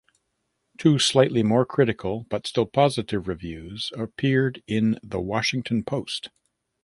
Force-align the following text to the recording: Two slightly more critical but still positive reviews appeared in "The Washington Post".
Two 0.79 0.97
slightly 0.97 1.43
more 1.43 1.63
critical 1.63 2.25
but 2.31 2.47
still 2.47 2.65
positive 2.65 3.27
reviews 3.27 3.91
appeared 3.95 4.63
in 4.65 4.97
"The 5.03 5.21
Washington 5.21 5.83
Post". 5.83 6.31